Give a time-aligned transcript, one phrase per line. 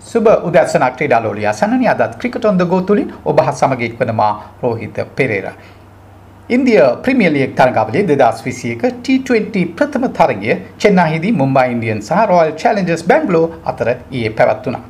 [0.00, 4.12] සුබ උදැසනක් ක්‍රීඩා ලෝලිය අසන්නනි අදත් ක්‍රිකට් ඔන් ද ගෝ තුලින් ඔබ හත් සමග එක්වන
[4.14, 4.32] මා
[4.62, 5.54] රෝහිත පෙරේරා.
[6.50, 13.50] ඉන්දිය ප්‍රීමියර් ලීග් තරගාවලියේ 2021 T20 ප්‍රථම තරගය චෙන්නයිදී මුම්බයි ඉන්ඩියන්ස් සහ රොයල් චැලෙන්ජර්ස් බැංගලෝර්
[13.64, 14.84] අතර ඊයේ පැවැත්වුණා.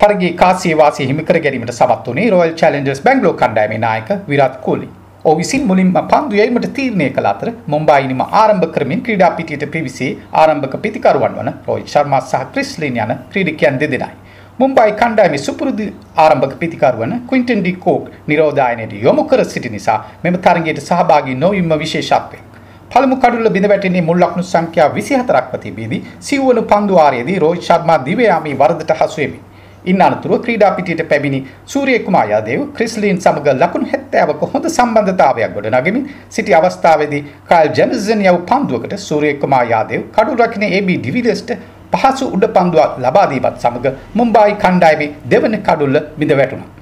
[0.00, 4.88] තරගයේ කාසිය වාසිය හිමි කර ගැනීමට සමත් වුණේ රොයල් චැලෙන්ජර්ස් බැංගලෝර් කණ්ඩායමේ නායක විරාත් කෝලි.
[5.24, 10.08] ඔහු විසින් මුලින්ම පන්දු යැවීමට තීරණය කළ අතර මුම්බායි නිම ආරම්භ කරමින් ක්‍රීඩා පිටියට පිවිසී
[10.32, 14.14] ආරම්භක පිතිකරුවන් වන රෝහිත් ශර්මා සහ ක්‍රිස් ලින් යන ක්‍රීඩකයන් දෙදෙනයි.
[14.60, 20.38] මුම්බයි කණ්ඩායමේ සුපුරුදු ආරම්භක පිතිකරු වන ක්වින්ටන් ඩි කෝක් නිරෝධායනයට යොමු කර සිටි නිසා මෙම
[20.38, 22.42] තරගයට සහභාගී නොවීම විශේෂත්වයක්.
[22.90, 28.58] පළමු කඩුල්ල බිඳ වැටෙන්නේ මුල් ලකුණු සංඛ්‍යාව 24ක් ප්‍රතිබීදී සිව්වන පන්දු වාරයේදී රෝහිත් ශර්මා දිවයාමී
[28.62, 29.49] වරදට හසු වෙමින්
[29.84, 36.08] ඉන් අනතුරුව ක්‍රීඩා පිටියට පැමිණි සූරිය කුමාර යාදේව ක්‍රිස්ලින් සමග ලකුණු 70ක හොඳ සම්බන්ධතාවයක් ගොඩනගමින්
[36.28, 41.54] සිටි අවස්ථාවේදී කයිල් ජෙමසන් යව පන්දුවකට සූරිය කුමාර යාදේව කඩු රකින AB ඩිවිලියර්ස්ට
[41.92, 46.79] පහසු උඩ පන්දුවක් ලබා දීමත් සමග මුම්බායි කණ්ඩායමේ දෙවන කඩුල්ල බිඳ වැටුණා.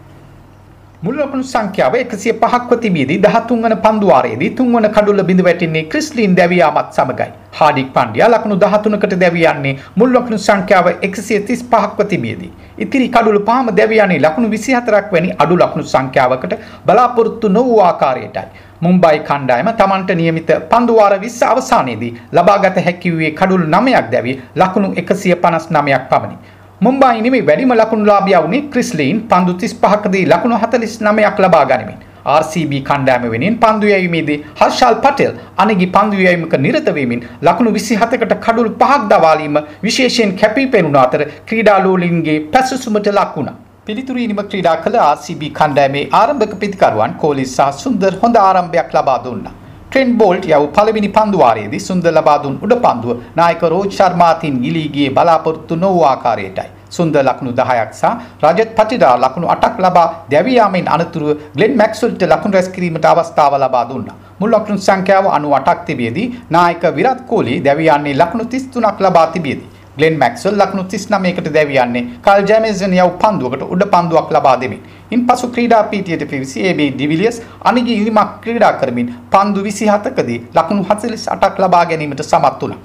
[1.02, 7.28] මුල් ලකුණු සංඛ්‍යාව 105ක්ව තිබියදී 13 වන පන්දුවාරයේදී තුන්වන කඩුල්ල බිඳ වැටෙන්නේ ක්‍රිස්ලින් දැවියාමත් සමගයි.
[7.58, 12.50] හාඩික් පණ්ඩියා ලකුණු 13කට දැවී යන්නේ මුල් ලකුණු සංඛ්‍යාව 135ක්ව තිබියදී.
[12.84, 18.46] ඉතිරි කඩුළු පහම දැවී යන්නේ ලකුණු 24ක් වැනි අඩු ලකුණු සංඛ්‍යාවකට බලාපොරොත්තු නොවූ ආකාරයටයි.
[18.84, 26.04] මුම්බයි කණ්ඩායම තමන්ට නියමිත පන්දුවාර 20 අවසානයේදී ලබාගත හැකි වූයේ කඩුළු 9ක් දැවී ලකුණු 159ක්
[26.12, 26.38] පමණි.
[26.80, 31.98] මුම්බායි නෙමෙයි වැඩිම ලකුණුලාභියා වුණේ ක්‍රිස් ලීන් පන්දු 35කදී ලකුණු 49ක් ලබා ගනිමින්
[32.34, 35.32] RCB කණ්ඩායම වෙනින් පන්දු යැවීමේදී හර්ෂල් පටෙල්
[35.64, 41.78] අනගි පන්දු යැවීමක නිරත වෙමින් ලකුණු 27කට කඩුළු පහක් දවාලීම විශේෂයෙන් කැපී පෙනුන අතර ක්‍රීඩා
[41.86, 43.56] ලෝලින්ගේ පැසසුමට ලක් වුණා.
[43.86, 49.56] පිළිතුරු ඉනිම ක්‍රීඩා කළ RCB කණ්ඩායමේ ආරම්භක පිතිකරුවන් කෝලි සහ සුන්දර් හොඳ ආරම්භයක් ලබා දුන්නා.
[49.90, 54.88] ට්‍රෙන්ඩ් බෝල්ට් යව් පළවෙනි පන්දු වාරයේදී සුන්දර ලබා දුන් උඩ පන්දුව නායක රෝජ් ශර්මාතින් ගිලී
[54.94, 56.68] ගියේ බලාපොරොත්තු නොවූ ආකාරයටයි.
[56.96, 58.04] සුන්දර ලකුණු 10ක් සහ
[58.42, 63.84] රජත් පටිඩා ලකුණු 8ක් ලබා දැවී යාමෙන් අනතුරුව ග්ලෙන් මැක්ස්වෙල්ට ලකුණු රැස් කිරීමට අවස්ථාව ලබා
[63.90, 64.16] දුන්නා.
[64.40, 70.18] මුල් ලකුණු සංඛ්‍යාව 98ක් තිබියදී නායක විරාත් කෝලි දැවී යන්නේ ලකුණු 33ක් ලබා තිබියදී ග්ලෙන්
[70.22, 74.82] මැක්ස්වෙල් ලකුණු 39කට දැවී යන්නේ කල් ජැමේසන් යව් පන්දුවකට උඩ පන්දුවක් ලබා දෙමින්.
[75.10, 81.84] ඉන්පසු ක්‍රීඩා පීටියට පිවිසි AB ඩිවිලියර්ස් අනිගි ඉරිමක් ක්‍රීඩා කරමින් පන්දු 27කදී ලකුණු 48ක් ලබා
[81.90, 82.80] ගැනීමට සමත් වුණා.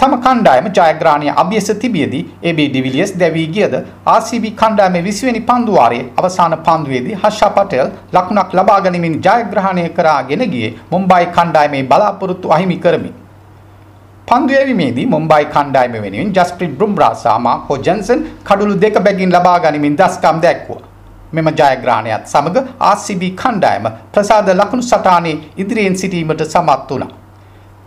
[0.00, 3.74] තම කණ්ඩායම ජයග්‍රහණය අභ්‍යස තිබියදී AB ඩිවිලියර්ස් දැවී ගියද
[4.14, 10.44] RCB කණ්ඩායමේ 20 වෙනි පන්දු වාරයේ අවසාන පන්දුවේදී හර්ෂා පටේල් ලකුණක් ලබා ගැනීමෙන් ජයග්‍රහණය කරාගෙන
[10.54, 13.14] ගියේ මුම්බයි කණ්ඩායමේ බලාපොරොත්තු අහිමි කරමින්
[14.34, 19.96] පන්දු යැවීමේදී මුම්බයි කණ්ඩායම වෙනුවෙන් ජස්ප්‍රීත් බුම්රා සහ මාකෝ ජන්සන් කඩුළු දෙක බැගින් ලබා ගනිමින්
[20.00, 20.88] දස්කම් දැක්වුවා.
[21.32, 22.56] මෙම ජයග්‍රහණයත් සමග
[22.88, 27.12] RCB කණ්ඩායම ප්‍රසාද ලකුණු සටහනේ ඉදිරියෙන් සිටීමට සමත් වුණා.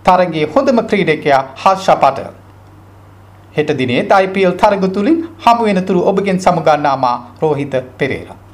[0.06, 2.34] තරගයේ හොඳම ක්‍රීඩකයා හර්ෂ පටල්.
[3.56, 8.47] හෙට දිනේ IPL තරග තුලින් හමු වෙනතුරු ඔබගෙන් සමුගන්නා මා රෝහිත පෙරේරා